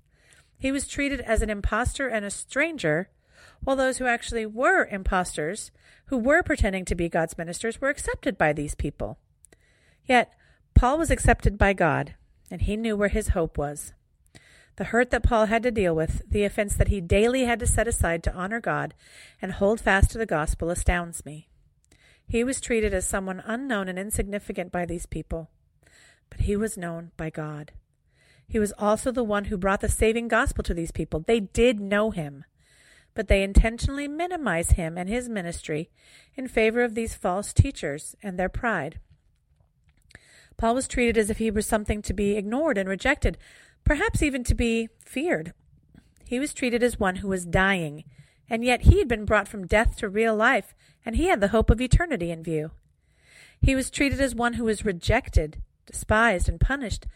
He 0.57 0.71
was 0.71 0.87
treated 0.87 1.21
as 1.21 1.43
an 1.43 1.50
impostor 1.50 2.07
and 2.07 2.25
a 2.25 2.31
stranger, 2.31 3.11
while 3.66 3.75
those 3.75 3.99
who 3.99 4.06
actually 4.06 4.46
were 4.46 4.87
impostors, 4.87 5.73
who 6.04 6.16
were 6.16 6.40
pretending 6.40 6.85
to 6.85 6.94
be 6.94 7.08
God's 7.08 7.37
ministers, 7.37 7.80
were 7.80 7.88
accepted 7.88 8.38
by 8.38 8.52
these 8.52 8.76
people. 8.76 9.18
Yet, 10.04 10.32
Paul 10.76 10.99
was 10.99 11.11
accepted 11.11 11.58
by 11.58 11.73
God, 11.73 12.14
and 12.49 12.62
he 12.62 12.76
knew 12.76 12.96
where 12.96 13.08
his 13.08 13.30
hope 13.30 13.58
was. 13.58 13.92
The 14.76 14.85
hurt 14.85 15.11
that 15.11 15.25
Paul 15.25 15.46
had 15.46 15.64
to 15.64 15.73
deal 15.73 15.96
with, 15.96 16.23
the 16.30 16.44
offense 16.44 16.76
that 16.76 16.87
he 16.87 17.00
daily 17.00 17.44
had 17.44 17.58
to 17.58 17.66
set 17.66 17.88
aside 17.88 18.23
to 18.23 18.35
honor 18.35 18.61
God 18.61 18.94
and 19.42 19.50
hold 19.50 19.80
fast 19.80 20.12
to 20.12 20.18
the 20.18 20.26
gospel, 20.26 20.70
astounds 20.70 21.26
me. 21.26 21.49
He 22.25 22.44
was 22.44 22.61
treated 22.61 22.94
as 22.94 23.04
someone 23.04 23.42
unknown 23.44 23.88
and 23.88 23.99
insignificant 23.99 24.70
by 24.70 24.87
these 24.87 25.06
people, 25.06 25.50
but 26.30 26.42
he 26.42 26.54
was 26.54 26.78
known 26.78 27.11
by 27.16 27.30
God. 27.30 27.73
He 28.46 28.61
was 28.61 28.73
also 28.78 29.11
the 29.11 29.25
one 29.25 29.46
who 29.46 29.58
brought 29.58 29.80
the 29.80 29.88
saving 29.88 30.28
gospel 30.28 30.62
to 30.62 30.75
these 30.75 30.92
people. 30.92 31.18
They 31.18 31.40
did 31.40 31.80
know 31.80 32.12
him, 32.12 32.44
but 33.16 33.26
they 33.28 33.42
intentionally 33.42 34.06
minimize 34.06 34.73
him 34.73 34.96
and 34.96 35.08
his 35.08 35.28
ministry 35.28 35.90
in 36.37 36.46
favor 36.46 36.85
of 36.85 36.94
these 36.94 37.14
false 37.14 37.52
teachers 37.52 38.14
and 38.23 38.38
their 38.38 38.49
pride. 38.49 39.00
Paul 40.56 40.75
was 40.75 40.87
treated 40.87 41.18
as 41.18 41.30
if 41.30 41.38
he 41.38 41.50
was 41.50 41.66
something 41.66 42.02
to 42.02 42.12
be 42.12 42.37
ignored 42.37 42.78
and 42.78 42.88
rejected, 42.88 43.38
perhaps 43.85 44.23
even 44.23 44.44
to 44.44 44.54
be 44.54 44.88
feared. 45.04 45.52
He 46.26 46.38
was 46.38 46.54
treated 46.54 46.82
as 46.82 47.00
one 47.00 47.16
who 47.16 47.28
was 47.28 47.46
dying, 47.46 48.04
and 48.49 48.64
yet 48.64 48.82
he 48.82 48.99
had 48.99 49.08
been 49.08 49.25
brought 49.25 49.49
from 49.49 49.66
death 49.66 49.96
to 49.96 50.08
real 50.08 50.37
life, 50.37 50.75
and 51.04 51.16
he 51.16 51.28
had 51.28 51.40
the 51.40 51.49
hope 51.49 51.70
of 51.70 51.80
eternity 51.80 52.30
in 52.30 52.42
view. 52.42 52.70
He 53.61 53.75
was 53.75 53.90
treated 53.90 54.20
as 54.20 54.35
one 54.35 54.54
who 54.54 54.64
was 54.64 54.85
rejected, 54.85 55.62
despised, 55.87 56.49
and 56.49 56.61
punished, 56.61 57.06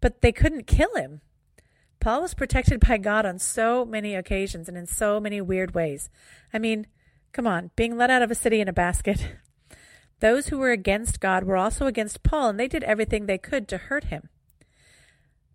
but 0.00 0.22
they 0.22 0.32
couldn't 0.32 0.66
kill 0.66 0.94
him. 0.96 1.20
Paul 2.04 2.20
was 2.20 2.34
protected 2.34 2.80
by 2.86 2.98
God 2.98 3.24
on 3.24 3.38
so 3.38 3.86
many 3.86 4.14
occasions 4.14 4.68
and 4.68 4.76
in 4.76 4.84
so 4.84 5.18
many 5.18 5.40
weird 5.40 5.74
ways. 5.74 6.10
I 6.52 6.58
mean, 6.58 6.86
come 7.32 7.46
on, 7.46 7.70
being 7.76 7.96
let 7.96 8.10
out 8.10 8.20
of 8.20 8.30
a 8.30 8.34
city 8.34 8.60
in 8.60 8.68
a 8.68 8.74
basket. 8.74 9.36
Those 10.20 10.48
who 10.48 10.58
were 10.58 10.70
against 10.70 11.18
God 11.18 11.44
were 11.44 11.56
also 11.56 11.86
against 11.86 12.22
Paul, 12.22 12.50
and 12.50 12.60
they 12.60 12.68
did 12.68 12.84
everything 12.84 13.24
they 13.24 13.38
could 13.38 13.66
to 13.68 13.78
hurt 13.78 14.04
him. 14.04 14.28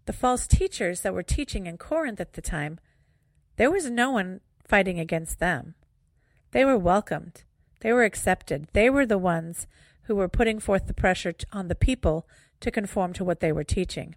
The 0.07 0.11
false 0.11 0.47
teachers 0.47 1.01
that 1.01 1.13
were 1.13 1.21
teaching 1.21 1.67
in 1.67 1.77
Corinth 1.77 2.19
at 2.19 2.33
the 2.33 2.41
time, 2.41 2.79
there 3.57 3.69
was 3.69 3.87
no 3.87 4.09
one 4.09 4.41
fighting 4.67 4.99
against 4.99 5.37
them. 5.37 5.75
They 6.49 6.65
were 6.65 6.79
welcomed. 6.79 7.43
They 7.81 7.93
were 7.93 8.05
accepted. 8.05 8.69
They 8.73 8.89
were 8.89 9.05
the 9.05 9.19
ones 9.19 9.67
who 10.05 10.15
were 10.15 10.27
putting 10.27 10.59
forth 10.59 10.87
the 10.87 10.95
pressure 10.95 11.35
on 11.53 11.67
the 11.67 11.75
people 11.75 12.27
to 12.61 12.71
conform 12.71 13.13
to 13.13 13.23
what 13.23 13.39
they 13.39 13.51
were 13.51 13.63
teaching. 13.63 14.15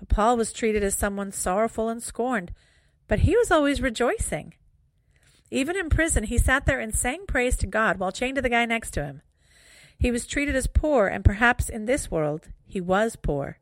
But 0.00 0.08
Paul 0.08 0.36
was 0.36 0.52
treated 0.52 0.82
as 0.82 0.94
someone 0.94 1.30
sorrowful 1.30 1.88
and 1.88 2.02
scorned, 2.02 2.52
but 3.06 3.20
he 3.20 3.36
was 3.36 3.50
always 3.50 3.80
rejoicing. 3.80 4.54
Even 5.50 5.76
in 5.76 5.90
prison, 5.90 6.24
he 6.24 6.38
sat 6.38 6.66
there 6.66 6.80
and 6.80 6.94
sang 6.94 7.26
praise 7.26 7.56
to 7.58 7.66
God 7.66 7.98
while 7.98 8.10
chained 8.10 8.36
to 8.36 8.42
the 8.42 8.48
guy 8.48 8.64
next 8.64 8.92
to 8.92 9.04
him. 9.04 9.22
He 9.98 10.10
was 10.10 10.26
treated 10.26 10.56
as 10.56 10.66
poor, 10.66 11.06
and 11.06 11.24
perhaps 11.24 11.68
in 11.68 11.84
this 11.84 12.10
world 12.10 12.48
he 12.64 12.80
was 12.80 13.16
poor. 13.16 13.58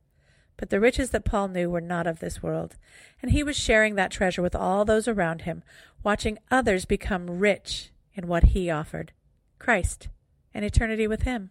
But 0.57 0.71
the 0.71 0.81
riches 0.81 1.11
that 1.11 1.25
Paul 1.25 1.49
knew 1.49 1.71
were 1.71 1.81
not 1.81 2.07
of 2.07 2.21
this 2.21 2.43
world, 2.43 2.77
and 3.21 3.33
he 3.33 3.43
was 3.43 3.57
sharing 3.57 3.97
that 3.97 4.11
treasure 4.11 4.43
with 4.43 4.55
all 4.55 4.85
those 4.85 5.09
around 5.09 5.43
him, 5.43 5.63
watching 6.05 6.39
others 6.51 6.85
become 6.85 7.39
rich 7.39 7.91
in 8.15 8.29
what 8.29 8.45
he 8.45 8.71
offered 8.71 9.13
Christ 9.59 10.09
and 10.55 10.65
eternity 10.65 11.07
with 11.07 11.23
him. 11.23 11.51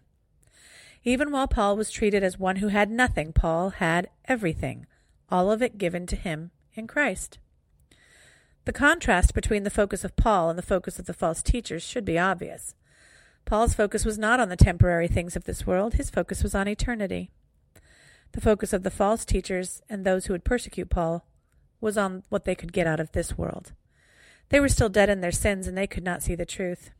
Even 1.07 1.31
while 1.31 1.47
Paul 1.47 1.77
was 1.77 1.89
treated 1.89 2.21
as 2.21 2.37
one 2.37 2.57
who 2.57 2.67
had 2.67 2.91
nothing, 2.91 3.31
Paul 3.31 3.69
had 3.69 4.09
everything, 4.25 4.85
all 5.29 5.49
of 5.49 5.61
it 5.61 5.77
given 5.77 6.05
to 6.05 6.17
him 6.17 6.51
in 6.73 6.85
Christ. 6.85 7.39
The 8.65 8.73
contrast 8.73 9.33
between 9.33 9.63
the 9.63 9.69
focus 9.69 10.03
of 10.03 10.17
Paul 10.17 10.49
and 10.49 10.59
the 10.59 10.63
focus 10.63 10.99
of 10.99 11.05
the 11.05 11.13
false 11.13 11.41
teachers 11.41 11.81
should 11.81 12.03
be 12.03 12.19
obvious. 12.19 12.75
Paul's 13.45 13.73
focus 13.73 14.03
was 14.03 14.17
not 14.17 14.41
on 14.41 14.49
the 14.49 14.57
temporary 14.57 15.07
things 15.07 15.37
of 15.37 15.45
this 15.45 15.65
world, 15.65 15.93
his 15.93 16.09
focus 16.09 16.43
was 16.43 16.53
on 16.53 16.67
eternity. 16.67 17.31
The 18.33 18.41
focus 18.41 18.73
of 18.73 18.83
the 18.83 18.91
false 18.91 19.23
teachers 19.23 19.81
and 19.89 20.03
those 20.03 20.25
who 20.25 20.33
would 20.33 20.43
persecute 20.43 20.89
Paul 20.89 21.25
was 21.79 21.97
on 21.97 22.23
what 22.27 22.43
they 22.43 22.53
could 22.53 22.73
get 22.73 22.85
out 22.85 22.99
of 22.99 23.13
this 23.13 23.37
world. 23.37 23.71
They 24.49 24.59
were 24.59 24.67
still 24.67 24.89
dead 24.89 25.09
in 25.09 25.21
their 25.21 25.31
sins 25.31 25.67
and 25.67 25.77
they 25.77 25.87
could 25.87 26.03
not 26.03 26.21
see 26.21 26.35
the 26.35 26.45
truth. 26.45 26.91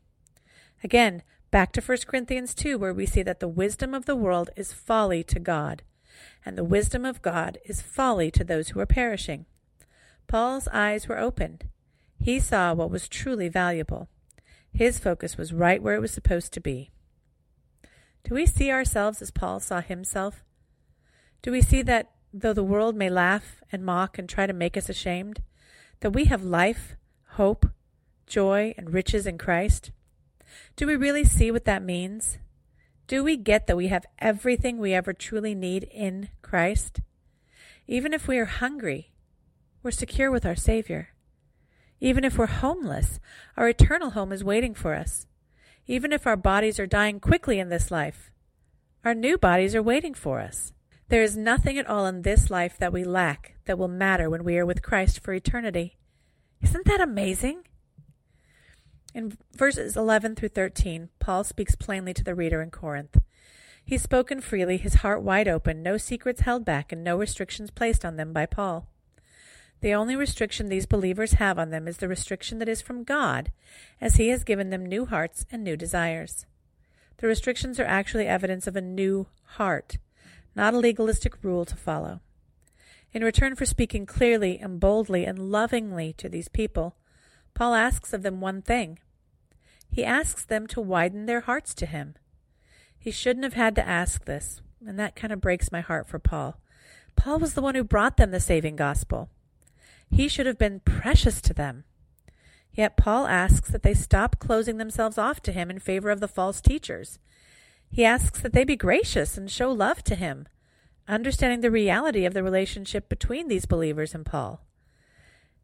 Again, 0.82 1.22
back 1.50 1.72
to 1.72 1.80
1 1.80 1.98
Corinthians 2.06 2.54
2, 2.54 2.78
where 2.78 2.94
we 2.94 3.06
see 3.06 3.22
that 3.22 3.40
the 3.40 3.48
wisdom 3.48 3.94
of 3.94 4.06
the 4.06 4.16
world 4.16 4.50
is 4.56 4.72
folly 4.72 5.22
to 5.24 5.38
God, 5.38 5.82
and 6.44 6.56
the 6.56 6.64
wisdom 6.64 7.04
of 7.04 7.22
God 7.22 7.58
is 7.64 7.82
folly 7.82 8.30
to 8.32 8.44
those 8.44 8.70
who 8.70 8.80
are 8.80 8.86
perishing. 8.86 9.46
Paul's 10.26 10.68
eyes 10.68 11.08
were 11.08 11.18
opened. 11.18 11.64
He 12.20 12.38
saw 12.40 12.74
what 12.74 12.90
was 12.90 13.08
truly 13.08 13.48
valuable. 13.48 14.08
His 14.72 14.98
focus 14.98 15.36
was 15.36 15.52
right 15.52 15.82
where 15.82 15.94
it 15.94 16.00
was 16.00 16.10
supposed 16.10 16.52
to 16.52 16.60
be. 16.60 16.90
Do 18.24 18.34
we 18.34 18.44
see 18.44 18.70
ourselves 18.70 19.22
as 19.22 19.30
Paul 19.30 19.60
saw 19.60 19.80
himself? 19.80 20.44
Do 21.40 21.50
we 21.50 21.62
see 21.62 21.82
that 21.82 22.10
though 22.32 22.52
the 22.52 22.62
world 22.62 22.94
may 22.94 23.08
laugh 23.08 23.62
and 23.72 23.84
mock 23.84 24.18
and 24.18 24.28
try 24.28 24.46
to 24.46 24.52
make 24.52 24.76
us 24.76 24.88
ashamed, 24.88 25.40
that 26.00 26.10
we 26.10 26.26
have 26.26 26.44
life, 26.44 26.96
hope, 27.30 27.66
joy, 28.26 28.74
and 28.76 28.92
riches 28.92 29.26
in 29.26 29.38
Christ? 29.38 29.92
Do 30.76 30.86
we 30.86 30.96
really 30.96 31.24
see 31.24 31.50
what 31.50 31.64
that 31.64 31.82
means? 31.82 32.38
Do 33.06 33.24
we 33.24 33.36
get 33.36 33.66
that 33.66 33.76
we 33.76 33.88
have 33.88 34.06
everything 34.18 34.78
we 34.78 34.92
ever 34.92 35.12
truly 35.12 35.54
need 35.54 35.84
in 35.84 36.28
Christ? 36.42 37.00
Even 37.86 38.12
if 38.12 38.28
we 38.28 38.38
are 38.38 38.44
hungry, 38.44 39.12
we're 39.82 39.90
secure 39.90 40.30
with 40.30 40.44
our 40.44 40.56
Savior. 40.56 41.08
Even 42.00 42.22
if 42.22 42.36
we're 42.36 42.46
homeless, 42.46 43.18
our 43.56 43.68
eternal 43.68 44.10
home 44.10 44.32
is 44.32 44.44
waiting 44.44 44.74
for 44.74 44.94
us. 44.94 45.26
Even 45.86 46.12
if 46.12 46.26
our 46.26 46.36
bodies 46.36 46.78
are 46.78 46.86
dying 46.86 47.18
quickly 47.18 47.58
in 47.58 47.70
this 47.70 47.90
life, 47.90 48.30
our 49.04 49.14
new 49.14 49.38
bodies 49.38 49.74
are 49.74 49.82
waiting 49.82 50.12
for 50.12 50.40
us. 50.40 50.72
There 51.08 51.22
is 51.22 51.36
nothing 51.36 51.78
at 51.78 51.86
all 51.86 52.04
in 52.06 52.22
this 52.22 52.50
life 52.50 52.76
that 52.78 52.92
we 52.92 53.04
lack 53.04 53.54
that 53.64 53.78
will 53.78 53.88
matter 53.88 54.28
when 54.28 54.44
we 54.44 54.58
are 54.58 54.66
with 54.66 54.82
Christ 54.82 55.20
for 55.20 55.32
eternity. 55.32 55.96
Isn't 56.60 56.84
that 56.84 57.00
amazing? 57.00 57.62
In 59.18 59.36
verses 59.52 59.96
11 59.96 60.36
through 60.36 60.50
13, 60.50 61.08
Paul 61.18 61.42
speaks 61.42 61.74
plainly 61.74 62.14
to 62.14 62.22
the 62.22 62.36
reader 62.36 62.62
in 62.62 62.70
Corinth. 62.70 63.18
He's 63.84 64.00
spoken 64.00 64.40
freely, 64.40 64.76
his 64.76 64.94
heart 64.94 65.22
wide 65.22 65.48
open, 65.48 65.82
no 65.82 65.96
secrets 65.96 66.42
held 66.42 66.64
back, 66.64 66.92
and 66.92 67.02
no 67.02 67.18
restrictions 67.18 67.72
placed 67.72 68.04
on 68.04 68.14
them 68.14 68.32
by 68.32 68.46
Paul. 68.46 68.86
The 69.80 69.92
only 69.92 70.14
restriction 70.14 70.68
these 70.68 70.86
believers 70.86 71.32
have 71.32 71.58
on 71.58 71.70
them 71.70 71.88
is 71.88 71.96
the 71.96 72.06
restriction 72.06 72.60
that 72.60 72.68
is 72.68 72.80
from 72.80 73.02
God, 73.02 73.50
as 74.00 74.18
He 74.18 74.28
has 74.28 74.44
given 74.44 74.70
them 74.70 74.86
new 74.86 75.04
hearts 75.04 75.46
and 75.50 75.64
new 75.64 75.76
desires. 75.76 76.46
The 77.16 77.26
restrictions 77.26 77.80
are 77.80 77.86
actually 77.86 78.28
evidence 78.28 78.68
of 78.68 78.76
a 78.76 78.80
new 78.80 79.26
heart 79.56 79.98
not 80.54 80.74
a 80.74 80.78
legalistic 80.78 81.42
rule 81.42 81.64
to 81.64 81.74
follow. 81.74 82.20
In 83.12 83.24
return 83.24 83.56
for 83.56 83.66
speaking 83.66 84.06
clearly 84.06 84.60
and 84.60 84.78
boldly 84.78 85.24
and 85.24 85.50
lovingly 85.50 86.12
to 86.18 86.28
these 86.28 86.46
people, 86.46 86.94
Paul 87.52 87.74
asks 87.74 88.12
of 88.12 88.22
them 88.22 88.40
one 88.40 88.62
thing. 88.62 89.00
He 89.90 90.04
asks 90.04 90.44
them 90.44 90.66
to 90.68 90.80
widen 90.80 91.26
their 91.26 91.40
hearts 91.40 91.74
to 91.74 91.86
him. 91.86 92.14
He 92.98 93.10
shouldn't 93.10 93.44
have 93.44 93.54
had 93.54 93.74
to 93.76 93.86
ask 93.86 94.24
this, 94.24 94.60
and 94.86 94.98
that 94.98 95.16
kind 95.16 95.32
of 95.32 95.40
breaks 95.40 95.72
my 95.72 95.80
heart 95.80 96.08
for 96.08 96.18
Paul. 96.18 96.60
Paul 97.16 97.38
was 97.38 97.54
the 97.54 97.62
one 97.62 97.74
who 97.74 97.84
brought 97.84 98.16
them 98.16 98.30
the 98.30 98.40
saving 98.40 98.76
gospel. 98.76 99.28
He 100.10 100.28
should 100.28 100.46
have 100.46 100.58
been 100.58 100.80
precious 100.80 101.40
to 101.42 101.54
them. 101.54 101.84
Yet 102.72 102.96
Paul 102.96 103.26
asks 103.26 103.70
that 103.70 103.82
they 103.82 103.94
stop 103.94 104.38
closing 104.38 104.76
themselves 104.76 105.18
off 105.18 105.40
to 105.42 105.52
him 105.52 105.70
in 105.70 105.80
favor 105.80 106.10
of 106.10 106.20
the 106.20 106.28
false 106.28 106.60
teachers. 106.60 107.18
He 107.90 108.04
asks 108.04 108.40
that 108.40 108.52
they 108.52 108.64
be 108.64 108.76
gracious 108.76 109.36
and 109.36 109.50
show 109.50 109.72
love 109.72 110.04
to 110.04 110.14
him, 110.14 110.46
understanding 111.08 111.60
the 111.60 111.70
reality 111.70 112.24
of 112.24 112.34
the 112.34 112.42
relationship 112.42 113.08
between 113.08 113.48
these 113.48 113.66
believers 113.66 114.14
and 114.14 114.24
Paul. 114.24 114.60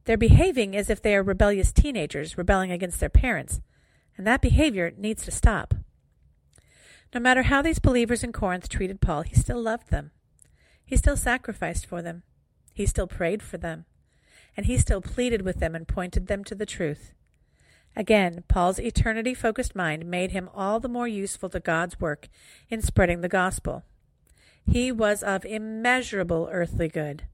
They're 0.05 0.17
behaving 0.17 0.77
as 0.77 0.91
if 0.91 1.01
they 1.01 1.15
are 1.15 1.23
rebellious 1.23 1.73
teenagers 1.73 2.37
rebelling 2.37 2.73
against 2.73 3.01
their 3.01 3.09
parents, 3.09 3.61
and 4.17 4.27
that 4.27 4.41
behavior 4.41 4.93
needs 4.97 5.25
to 5.25 5.31
stop. 5.31 5.75
No 7.13 7.21
matter 7.21 7.45
how 7.45 7.63
these 7.63 7.79
believers 7.79 8.25
in 8.25 8.33
Corinth 8.33 8.69
treated 8.69 9.01
Paul, 9.01 9.23
he 9.23 9.35
still 9.35 9.63
loved 9.63 9.91
them. 9.91 10.11
He 10.85 10.97
still 10.97 11.17
sacrificed 11.17 11.87
for 11.87 12.03
them. 12.03 12.23
He 12.75 12.87
still 12.87 13.07
prayed 13.07 13.43
for 13.43 13.57
them. 13.57 13.85
And 14.57 14.67
he 14.67 14.79
still 14.79 15.01
pleaded 15.01 15.43
with 15.43 15.61
them 15.61 15.75
and 15.75 15.87
pointed 15.87 16.27
them 16.27 16.45
to 16.45 16.55
the 16.55 16.67
truth. 16.67 17.13
Again, 17.97 18.43
Paul's 18.49 18.81
eternity 18.81 19.35
focused 19.35 19.77
mind 19.77 20.07
made 20.07 20.33
him 20.33 20.51
all 20.53 20.81
the 20.81 20.89
more 20.89 21.07
useful 21.07 21.49
to 21.51 21.61
God's 21.61 22.01
work 22.01 22.29
in 22.69 22.83
spreading 22.83 23.21
the 23.21 23.29
gospel. 23.29 23.85
He 24.67 24.91
was 24.91 25.23
of 25.23 25.45
immeasurable 25.45 26.49
earthly 26.51 26.89
good. 26.89 27.25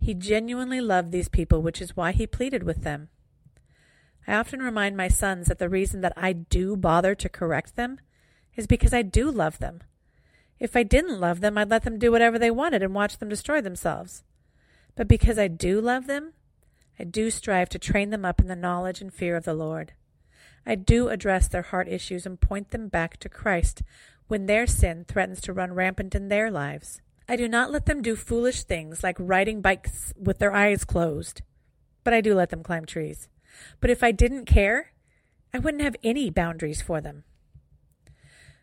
He 0.00 0.14
genuinely 0.14 0.80
loved 0.80 1.12
these 1.12 1.28
people, 1.28 1.62
which 1.62 1.80
is 1.80 1.96
why 1.96 2.12
he 2.12 2.26
pleaded 2.26 2.62
with 2.62 2.82
them. 2.82 3.08
I 4.28 4.34
often 4.34 4.60
remind 4.60 4.94
my 4.94 5.08
sons 5.08 5.46
that 5.46 5.58
the 5.58 5.70
reason 5.70 6.02
that 6.02 6.12
I 6.14 6.34
do 6.34 6.76
bother 6.76 7.14
to 7.14 7.30
correct 7.30 7.76
them 7.76 7.98
is 8.56 8.66
because 8.66 8.92
I 8.92 9.00
do 9.00 9.30
love 9.30 9.58
them. 9.58 9.80
If 10.60 10.76
I 10.76 10.82
didn't 10.82 11.18
love 11.18 11.40
them, 11.40 11.56
I'd 11.56 11.70
let 11.70 11.84
them 11.84 11.98
do 11.98 12.12
whatever 12.12 12.38
they 12.38 12.50
wanted 12.50 12.82
and 12.82 12.94
watch 12.94 13.16
them 13.16 13.30
destroy 13.30 13.62
themselves. 13.62 14.24
But 14.94 15.08
because 15.08 15.38
I 15.38 15.48
do 15.48 15.80
love 15.80 16.06
them, 16.06 16.34
I 16.98 17.04
do 17.04 17.30
strive 17.30 17.70
to 17.70 17.78
train 17.78 18.10
them 18.10 18.26
up 18.26 18.38
in 18.38 18.48
the 18.48 18.56
knowledge 18.56 19.00
and 19.00 19.14
fear 19.14 19.34
of 19.34 19.44
the 19.44 19.54
Lord. 19.54 19.94
I 20.66 20.74
do 20.74 21.08
address 21.08 21.48
their 21.48 21.62
heart 21.62 21.88
issues 21.88 22.26
and 22.26 22.38
point 22.38 22.70
them 22.70 22.88
back 22.88 23.16
to 23.20 23.30
Christ 23.30 23.82
when 24.26 24.44
their 24.44 24.66
sin 24.66 25.06
threatens 25.08 25.40
to 25.42 25.54
run 25.54 25.72
rampant 25.72 26.14
in 26.14 26.28
their 26.28 26.50
lives. 26.50 27.00
I 27.26 27.36
do 27.36 27.48
not 27.48 27.70
let 27.70 27.86
them 27.86 28.02
do 28.02 28.14
foolish 28.14 28.64
things 28.64 29.02
like 29.02 29.16
riding 29.18 29.62
bikes 29.62 30.12
with 30.20 30.38
their 30.38 30.52
eyes 30.52 30.84
closed, 30.84 31.40
but 32.04 32.12
I 32.12 32.20
do 32.20 32.34
let 32.34 32.50
them 32.50 32.62
climb 32.62 32.84
trees. 32.84 33.30
But 33.80 33.90
if 33.90 34.02
I 34.02 34.12
didn't 34.12 34.44
care, 34.44 34.92
I 35.52 35.58
wouldn't 35.58 35.82
have 35.82 35.96
any 36.02 36.30
boundaries 36.30 36.82
for 36.82 37.00
them. 37.00 37.24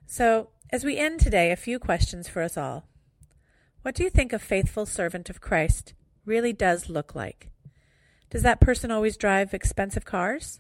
So, 0.06 0.50
as 0.72 0.84
we 0.84 0.98
end 0.98 1.20
today, 1.20 1.52
a 1.52 1.56
few 1.56 1.80
questions 1.80 2.28
for 2.28 2.42
us 2.42 2.58
all. 2.58 2.88
What 3.82 3.96
do 3.96 4.04
you 4.04 4.10
think 4.10 4.34
a 4.34 4.40
faithful 4.40 4.86
servant 4.86 5.30
of 5.30 5.42
Christ 5.42 5.94
really 6.26 6.54
does 6.54 6.90
look 6.90 7.16
like? 7.16 7.50
Does 8.30 8.44
that 8.44 8.60
person 8.60 8.92
always 8.92 9.18
drive 9.18 9.54
expensive 9.54 10.06
cars? 10.06 10.60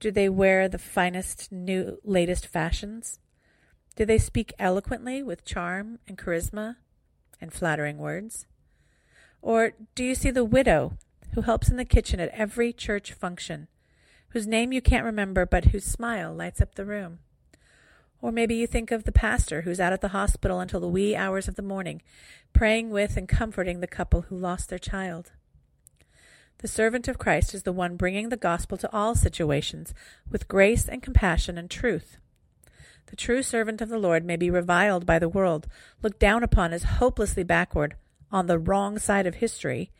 Do 0.00 0.10
they 0.10 0.28
wear 0.28 0.68
the 0.68 0.78
finest, 0.78 1.52
new, 1.52 1.98
latest 2.04 2.46
fashions? 2.46 3.20
Do 3.94 4.04
they 4.04 4.18
speak 4.18 4.52
eloquently 4.58 5.22
with 5.22 5.44
charm 5.44 6.00
and 6.08 6.18
charisma 6.18 6.76
and 7.40 7.52
flattering 7.52 7.98
words? 7.98 8.46
Or 9.40 9.72
do 9.94 10.04
you 10.04 10.14
see 10.14 10.30
the 10.30 10.44
widow 10.44 10.98
who 11.34 11.42
helps 11.42 11.68
in 11.68 11.76
the 11.76 11.84
kitchen 11.84 12.20
at 12.20 12.30
every 12.30 12.72
church 12.72 13.12
function, 13.12 13.68
whose 14.30 14.46
name 14.46 14.72
you 14.72 14.80
can't 14.80 15.04
remember 15.04 15.46
but 15.46 15.66
whose 15.66 15.84
smile 15.84 16.32
lights 16.32 16.60
up 16.60 16.74
the 16.74 16.84
room? 16.84 17.18
Or 18.20 18.30
maybe 18.30 18.54
you 18.54 18.66
think 18.66 18.90
of 18.90 19.04
the 19.04 19.12
pastor 19.12 19.62
who's 19.62 19.80
out 19.80 19.92
at 19.92 20.00
the 20.00 20.08
hospital 20.08 20.60
until 20.60 20.80
the 20.80 20.88
wee 20.88 21.16
hours 21.16 21.48
of 21.48 21.56
the 21.56 21.62
morning, 21.62 22.02
praying 22.52 22.90
with 22.90 23.16
and 23.16 23.28
comforting 23.28 23.80
the 23.80 23.86
couple 23.86 24.22
who 24.22 24.36
lost 24.36 24.68
their 24.68 24.78
child. 24.78 25.32
The 26.58 26.68
servant 26.68 27.08
of 27.08 27.18
Christ 27.18 27.54
is 27.54 27.64
the 27.64 27.72
one 27.72 27.96
bringing 27.96 28.28
the 28.28 28.36
gospel 28.36 28.78
to 28.78 28.92
all 28.92 29.16
situations 29.16 29.92
with 30.30 30.46
grace 30.46 30.88
and 30.88 31.02
compassion 31.02 31.58
and 31.58 31.68
truth. 31.68 32.18
The 33.06 33.16
true 33.16 33.42
servant 33.42 33.80
of 33.80 33.88
the 33.88 33.98
Lord 33.98 34.24
may 34.24 34.36
be 34.36 34.48
reviled 34.48 35.04
by 35.04 35.18
the 35.18 35.28
world, 35.28 35.66
looked 36.02 36.20
down 36.20 36.44
upon 36.44 36.72
as 36.72 36.84
hopelessly 36.84 37.42
backward, 37.42 37.96
on 38.30 38.46
the 38.46 38.58
wrong 38.58 38.98
side 38.98 39.26
of 39.26 39.34
history, 39.36 39.90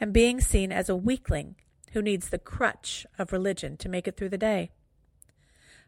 and 0.00 0.12
being 0.12 0.40
seen 0.40 0.72
as 0.72 0.88
a 0.88 0.96
weakling 0.96 1.56
who 1.92 2.00
needs 2.00 2.30
the 2.30 2.38
crutch 2.38 3.06
of 3.18 3.32
religion 3.32 3.76
to 3.76 3.88
make 3.88 4.08
it 4.08 4.16
through 4.16 4.30
the 4.30 4.38
day. 4.38 4.70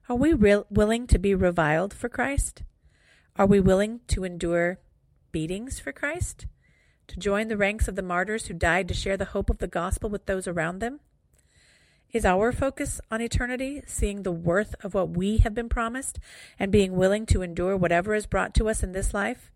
Are 0.09 0.16
we 0.16 0.35
willing 0.35 1.07
to 1.07 1.18
be 1.18 1.35
reviled 1.35 1.94
for 1.94 2.09
Christ? 2.09 2.62
Are 3.37 3.46
we 3.46 3.61
willing 3.61 4.01
to 4.09 4.25
endure 4.25 4.79
beatings 5.31 5.81
for 5.81 5.92
Christ? 5.92 6.46
To 7.09 7.18
join 7.18 7.48
the 7.48 7.57
ranks 7.57 7.88
of 7.88 7.96
the 7.96 8.03
martyrs 8.03 8.46
who 8.46 8.55
died 8.55 8.88
to 8.88 8.94
share 8.94 9.16
the 9.16 9.27
hope 9.27 9.48
of 9.48 9.59
the 9.59 9.66
gospel 9.66 10.11
with 10.11 10.27
those 10.27 10.46
around 10.46 10.81
them? 10.81 11.01
Is 12.12 12.27
our 12.27 12.53
focus 12.53 13.01
on 13.11 13.22
eternity, 13.22 13.83
seeing 13.87 14.22
the 14.22 14.33
worth 14.33 14.75
of 14.85 14.92
what 14.92 15.16
we 15.16 15.38
have 15.38 15.55
been 15.55 15.70
promised 15.70 16.18
and 16.59 16.70
being 16.70 16.94
willing 16.94 17.25
to 17.27 17.40
endure 17.40 17.75
whatever 17.75 18.14
is 18.14 18.27
brought 18.27 18.53
to 18.55 18.68
us 18.68 18.83
in 18.83 18.92
this 18.92 19.14
life, 19.14 19.51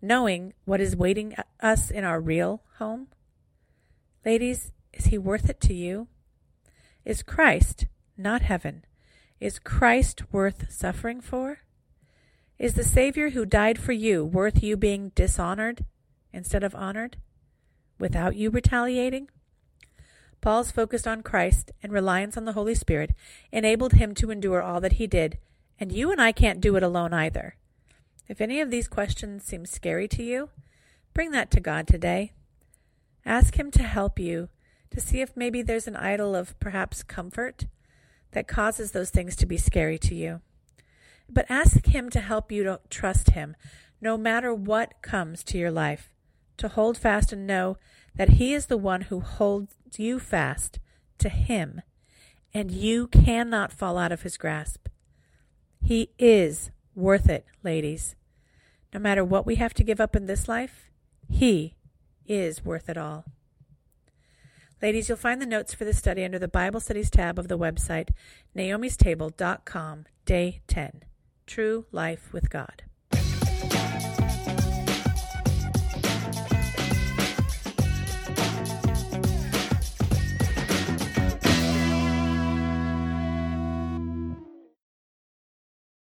knowing 0.00 0.52
what 0.64 0.80
is 0.80 0.94
waiting 0.94 1.34
us 1.60 1.90
in 1.90 2.04
our 2.04 2.20
real 2.20 2.62
home? 2.78 3.08
Ladies, 4.26 4.72
is 4.92 5.06
he 5.06 5.18
worth 5.18 5.48
it 5.48 5.60
to 5.60 5.72
you? 5.72 6.08
Is 7.04 7.22
Christ, 7.22 7.86
not 8.18 8.42
heaven, 8.42 8.84
is 9.38 9.60
Christ 9.60 10.32
worth 10.32 10.68
suffering 10.68 11.20
for? 11.20 11.60
Is 12.58 12.74
the 12.74 12.82
Savior 12.82 13.30
who 13.30 13.46
died 13.46 13.78
for 13.78 13.92
you 13.92 14.24
worth 14.24 14.64
you 14.64 14.76
being 14.76 15.12
dishonored 15.14 15.84
instead 16.32 16.64
of 16.64 16.74
honored 16.74 17.18
without 18.00 18.34
you 18.34 18.50
retaliating? 18.50 19.28
Paul's 20.40 20.72
focus 20.72 21.06
on 21.06 21.22
Christ 21.22 21.70
and 21.80 21.92
reliance 21.92 22.36
on 22.36 22.46
the 22.46 22.54
Holy 22.54 22.74
Spirit 22.74 23.14
enabled 23.52 23.92
him 23.92 24.12
to 24.16 24.32
endure 24.32 24.60
all 24.60 24.80
that 24.80 24.94
he 24.94 25.06
did, 25.06 25.38
and 25.78 25.92
you 25.92 26.10
and 26.10 26.20
I 26.20 26.32
can't 26.32 26.60
do 26.60 26.74
it 26.74 26.82
alone 26.82 27.14
either. 27.14 27.54
If 28.28 28.40
any 28.40 28.60
of 28.60 28.72
these 28.72 28.88
questions 28.88 29.44
seem 29.44 29.66
scary 29.66 30.08
to 30.08 30.24
you, 30.24 30.50
bring 31.14 31.30
that 31.30 31.52
to 31.52 31.60
God 31.60 31.86
today. 31.86 32.32
Ask 33.26 33.58
Him 33.58 33.72
to 33.72 33.82
help 33.82 34.20
you 34.20 34.48
to 34.90 35.00
see 35.00 35.20
if 35.20 35.36
maybe 35.36 35.60
there's 35.60 35.88
an 35.88 35.96
idol 35.96 36.36
of 36.36 36.58
perhaps 36.60 37.02
comfort 37.02 37.66
that 38.30 38.46
causes 38.46 38.92
those 38.92 39.10
things 39.10 39.34
to 39.36 39.46
be 39.46 39.56
scary 39.56 39.98
to 39.98 40.14
you. 40.14 40.40
But 41.28 41.46
ask 41.48 41.86
Him 41.86 42.08
to 42.10 42.20
help 42.20 42.52
you 42.52 42.62
to 42.62 42.80
trust 42.88 43.30
Him 43.30 43.56
no 44.00 44.16
matter 44.16 44.54
what 44.54 45.02
comes 45.02 45.42
to 45.44 45.58
your 45.58 45.72
life, 45.72 46.12
to 46.58 46.68
hold 46.68 46.96
fast 46.96 47.32
and 47.32 47.46
know 47.46 47.78
that 48.14 48.30
He 48.30 48.54
is 48.54 48.66
the 48.66 48.76
one 48.76 49.02
who 49.02 49.20
holds 49.20 49.74
you 49.96 50.20
fast 50.20 50.78
to 51.18 51.28
Him, 51.28 51.82
and 52.54 52.70
you 52.70 53.08
cannot 53.08 53.72
fall 53.72 53.98
out 53.98 54.12
of 54.12 54.22
His 54.22 54.36
grasp. 54.36 54.86
He 55.82 56.10
is 56.18 56.70
worth 56.94 57.28
it, 57.28 57.44
ladies. 57.64 58.14
No 58.94 59.00
matter 59.00 59.24
what 59.24 59.46
we 59.46 59.56
have 59.56 59.74
to 59.74 59.84
give 59.84 60.00
up 60.00 60.14
in 60.14 60.26
this 60.26 60.46
life, 60.46 60.90
He 61.28 61.75
is 62.28 62.64
worth 62.64 62.88
it 62.88 62.96
all. 62.96 63.24
Ladies, 64.82 65.08
you'll 65.08 65.16
find 65.16 65.40
the 65.40 65.46
notes 65.46 65.72
for 65.72 65.84
this 65.84 65.98
study 65.98 66.24
under 66.24 66.38
the 66.38 66.48
Bible 66.48 66.80
Studies 66.80 67.10
tab 67.10 67.38
of 67.38 67.48
the 67.48 67.58
website 67.58 68.10
naomistable.com, 68.54 70.04
day 70.24 70.60
10 70.66 71.02
True 71.46 71.86
Life 71.92 72.32
with 72.32 72.50
God. 72.50 72.85